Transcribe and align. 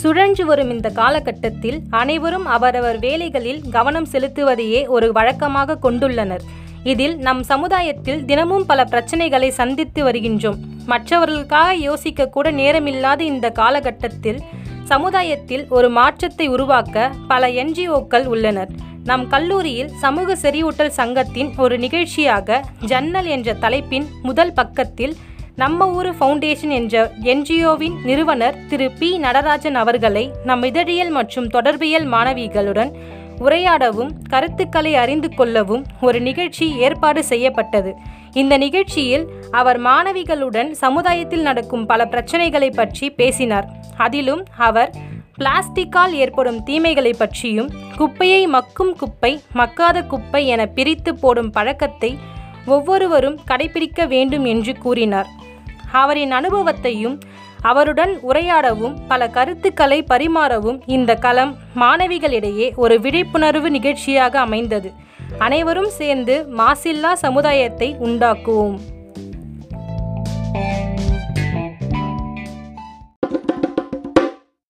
சுழன்று 0.00 0.44
வரும் 0.46 0.70
இந்த 0.70 0.88
காலகட்டத்தில் 0.90 1.78
அனைவரும் 1.90 2.46
அவரவர் 2.46 2.98
வேலைகளில் 2.98 3.60
கவனம் 3.70 4.06
செலுத்துவதையே 4.12 4.80
ஒரு 4.86 5.12
வழக்கமாக 5.12 5.78
கொண்டுள்ளனர். 5.82 6.44
இதில் 6.84 7.16
நம் 7.18 7.42
சமுதாயத்தில் 7.42 8.24
தினமும் 8.24 8.66
பல 8.66 8.80
பிரச்சனைகளை 8.84 9.48
சந்தித்து 9.48 10.00
வருகின்றோம். 10.04 10.58
மற்றவர்களுக்காக 10.86 11.74
யோசிக்க 11.74 12.28
கூட 12.28 12.50
நேரமில்லாத 12.50 13.20
இந்த 13.20 13.50
காலகட்டத்தில் 13.50 14.40
சமுதாயத்தில் 14.84 15.64
ஒரு 15.68 15.90
மாற்றத்தை 15.90 16.46
உருவாக்க 16.48 17.10
பல 17.28 17.48
என்ஜிஓக்கள் 17.62 18.26
உள்ளனர். 18.26 18.70
நம் 19.04 19.26
கல்லூரியில் 19.28 19.90
சமூக 20.04 20.34
செறிவூட்டல் 20.42 20.96
சங்கத்தின் 21.00 21.50
ஒரு 21.56 21.78
நிகழ்ச்சியாக 21.78 22.58
ஜன்னல் 22.86 23.28
என்ற 23.36 23.54
தலைப்பின் 23.54 24.06
முதல் 24.22 24.52
பக்கத்தில் 24.52 25.14
நம்ம 25.56 25.90
ஊரு 25.90 26.10
ஃபவுண்டேஷன் 26.10 26.68
என்ற 26.68 27.12
என்ஜிஓவின் 27.22 27.96
நிறுவனர் 28.04 28.66
திரு 28.68 28.90
பி. 28.90 29.18
நடராஜன் 29.18 29.74
அவர்களை 29.74 30.30
நம் 30.44 30.62
இதழியல் 30.62 31.08
மற்றும் 31.08 31.48
தொடர்பியல் 31.48 32.06
மாணவிகளுடன் 32.12 32.92
உரையாடவும் 33.38 34.10
கருத்துக்களை 34.28 34.94
அறிந்து 34.94 35.34
கொள்ளவும் 35.34 35.84
ஒரு 36.00 36.20
நிகழ்ச்சி 36.20 36.76
ஏற்பாடு 36.76 37.24
செய்யப்பட்டது. 37.24 37.94
இந்த 38.32 38.58
நிகழ்ச்சியில் 38.58 39.28
அவர் 39.50 39.80
மாணவிகளுடன் 39.80 40.70
சமுதாயத்தில் 40.70 41.42
நடக்கும் 41.42 41.86
பல 41.86 42.04
பிரச்சனைகளை 42.04 42.74
பற்றி 42.74 43.10
பேசினார். 43.10 43.68
அதிலும் 43.96 44.44
அவர் 44.56 44.90
பிளாஸ்டிக்கால் 45.38 46.12
ஏற்படும் 46.12 46.62
தீமைகளை 46.62 47.12
பற்றியும் 47.12 47.70
குப்பையை 47.96 48.46
மக்கும் 48.46 48.92
குப்பை 48.98 49.40
மக்காத 49.54 50.06
குப்பை 50.06 50.46
என 50.46 50.66
பிரித்து 50.66 51.14
போடும் 51.14 51.50
பழக்கத்தை 51.50 52.18
ஒவ்வொருவரும் 52.66 53.38
கடைபிடிக்க 53.48 54.06
வேண்டும் 54.08 54.44
என்று 54.44 54.76
கூறினார். 54.78 55.26
அவரின் 55.92 56.30
அனுபவத்தையும் 56.30 57.18
அவருடன் 57.60 58.18
உரையாடவும் 58.28 58.96
பல 59.08 59.28
கருத்துக்களை 59.28 60.04
பரிமாறவும் 60.10 60.80
இந்த 60.86 61.14
களம் 61.14 61.56
மாணவிகளிடையே 61.76 62.74
ஒரு 62.74 63.00
விழிப்புணர்வு 63.00 63.70
நிகழ்ச்சியாக 63.70 64.40
அமைந்தது. 64.40 64.92
அனைவரும் 65.38 65.88
சேர்ந்து 65.88 66.46
மாசில்லா 66.56 67.12
சமுதாயத்தை 67.12 67.96
உண்டாக்குவோம். 68.00 68.78